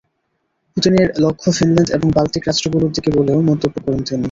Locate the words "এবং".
1.91-2.07